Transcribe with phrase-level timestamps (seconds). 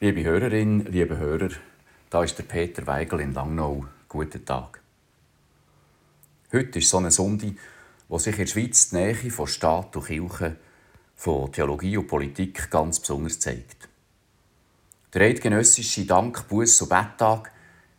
[0.00, 1.48] Liebe Hörerin, liebe Hörer,
[2.08, 3.84] da ist der Peter Weigel in Langnau.
[4.08, 4.80] Guten Tag.
[6.52, 7.56] Heute ist so eine Sonde,
[8.06, 10.54] wo sich in der Schweiz die Nähe von Staat und Kirche,
[11.16, 13.88] von Theologie und Politik ganz besonders zeigt.
[15.14, 17.50] Der eidgenössische Dank, Buß und Betttag,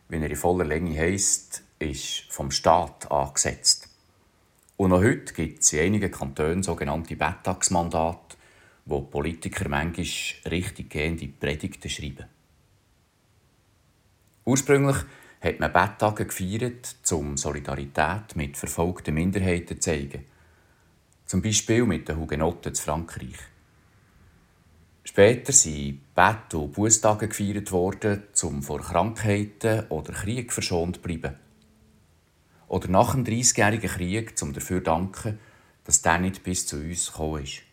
[0.08, 3.90] wie er in voller Länge heisst, ist vom Staat angesetzt.
[4.78, 8.38] Und noch heute gibt es in einigen Kantonen sogenannte Betttagsmandate,
[8.90, 12.26] wo Politiker manchmal richtiggehende Predigten schreiben.
[14.44, 14.96] Ursprünglich
[15.40, 20.24] hat man Betttage gefeiert, um Solidarität mit verfolgten Minderheiten zu zeigen.
[21.24, 23.38] Zum Beispiel mit den Hugenotten zu Frankreich.
[25.04, 31.36] Später sind Bett- und Bußtage gefeiert worden, um vor Krankheiten oder Krieg verschont zu bleiben.
[32.68, 35.38] Oder nach dem Dreißigjährigen Krieg, um dafür zu danken,
[35.84, 37.69] dass der nicht bis zu uns gekommen ist.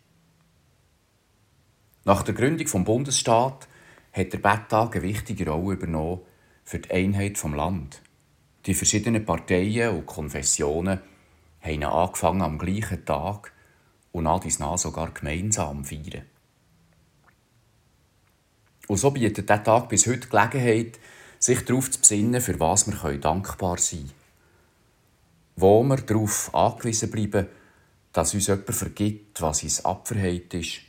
[2.07, 3.67] Nach der Gründung des Bundesstaats
[4.13, 6.21] hat der Betttag eine wichtige Rolle übernommen
[6.63, 8.01] für die Einheit des Land.
[8.65, 11.01] Die verschiedenen Parteien und Konfessionen
[11.59, 13.51] haben angefangen am gleichen Tag
[14.13, 16.23] und nach dies nach sogar gemeinsam feiern.
[18.87, 20.99] Und so bietet dieser Tag bis heute Gelegenheit,
[21.39, 24.13] sich darauf zu besinnen, für was wir dankbar sein können.
[25.57, 27.47] Wo wir darauf angewiesen bleiben,
[28.13, 30.86] dass uns jemand vergibt, was uns abverheilt ist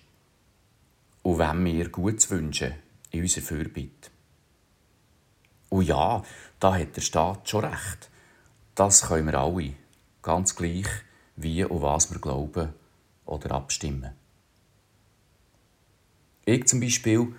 [1.28, 2.72] und wenn wir Gutes wünschen
[3.10, 4.08] in unserer Fürbitte.
[5.68, 6.22] Und ja,
[6.58, 8.08] da hat der Staat schon recht.
[8.74, 9.74] Das können wir alle,
[10.22, 10.86] ganz gleich,
[11.36, 12.72] wie und was wir glauben
[13.26, 14.12] oder abstimmen.
[16.46, 17.34] Ich zum Beispiel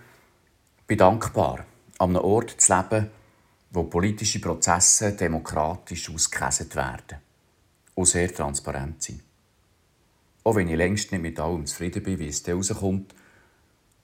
[0.86, 1.66] bin dankbar,
[1.98, 3.10] an einem Ort zu leben,
[3.72, 7.18] wo politische Prozesse demokratisch ausgekäset werden
[7.96, 9.24] und sehr transparent sind.
[10.44, 13.16] Auch wenn ich längst nicht mit allem zufrieden bin, wie es da rauskommt,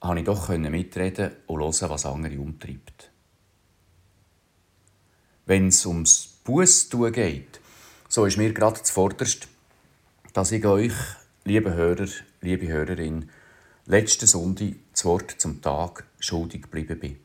[0.00, 3.10] konnte ich doch mitreden und hören, was andere umtreibt.
[5.46, 7.60] Wenn es ums Bußtun geht,
[8.08, 9.48] so ist mir gerade zuvorderst,
[10.32, 10.92] dass ich euch,
[11.44, 12.08] liebe Hörer,
[12.40, 13.30] liebe Hörerin,
[13.86, 17.18] letzte Sonntag das Wort zum Tag schuldig geblieben bin.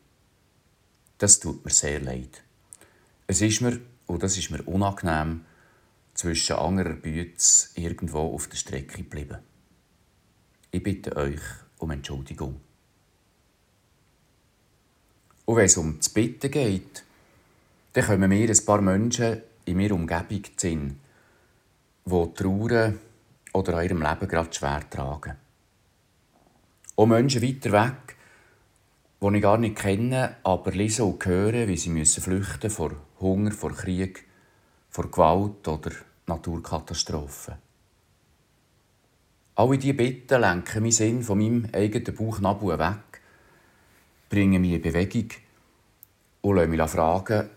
[1.18, 2.44] Das tut mir sehr leid.
[3.28, 5.46] Es ist mir, und das ist mir unangenehm,
[6.14, 9.40] zwischen anderer Bütze irgendwo auf der Strecke geblieben.
[10.72, 11.42] Ich bitte euch
[11.82, 12.60] um Entschuldigung.
[15.46, 17.04] Und wenn es um das Bitten geht,
[17.94, 21.00] dann kommen mir ein paar Menschen in meiner Umgebung zu Sinn,
[22.06, 23.00] die trauern
[23.54, 25.36] oder an ihrem Leben gerade schwer tragen.
[26.96, 28.16] Auch Menschen weiter weg,
[29.22, 33.52] die ich gar nicht kenne, aber lesen und hören, wie sie müssen flüchten vor Hunger,
[33.52, 34.26] vor Krieg,
[34.90, 35.92] vor Gewalt oder
[36.28, 37.71] Naturkatastrophen.
[39.62, 43.22] Alle diese Bitten lenken meinen Sinn von meinem eigenen Bauchnabel weg,
[44.28, 45.30] bringen mich in Bewegung
[46.42, 47.50] und lassen mich fragen,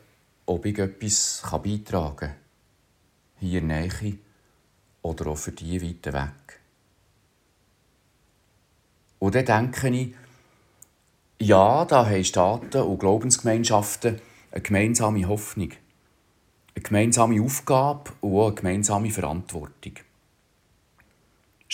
[0.44, 2.34] ob ich etwas beitragen kann.
[3.40, 4.12] Hier näher
[5.00, 6.60] oder auch für die weiter weg.
[9.18, 10.14] Und dann denke ich,
[11.38, 14.20] ja, da haben Staaten und Glaubensgemeinschaften
[14.50, 15.70] eine gemeinsame Hoffnung,
[16.74, 19.94] eine gemeinsame Aufgabe und auch eine gemeinsame Verantwortung.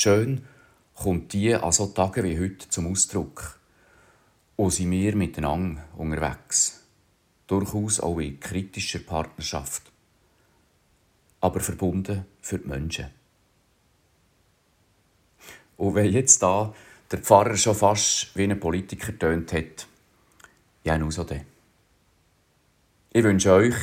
[0.02, 0.46] Schön
[0.94, 3.60] kommt die an so Tagen wie heute zum Ausdruck.
[4.56, 6.86] Und sind wir miteinander unterwegs.
[7.46, 9.92] Durchaus auch in kritischer Partnerschaft.
[11.42, 13.10] Aber verbunden für die Menschen.
[15.76, 16.74] Und wenn jetzt da
[17.10, 19.86] der Pfarrer schon fast wie ein Politiker tönt hat,
[20.82, 21.44] ja, nur so dann.
[23.12, 23.76] Ich wünsche euch,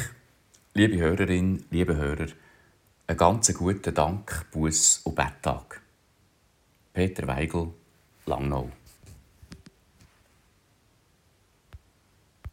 [0.74, 2.30] liebe Hörerin, liebe Hörer,
[3.06, 5.84] einen ganz guten Dank, Buß und Betttag.
[6.98, 7.76] Peter Weigel,
[8.26, 8.72] Langnau.